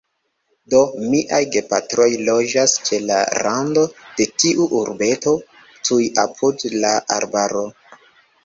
[0.73, 0.77] Do,
[1.09, 3.19] miaj gepatroj loĝas ĉe la
[3.49, 3.83] rando
[4.21, 5.35] de tiu urbeto,
[5.91, 7.67] tuj apud la arbaro.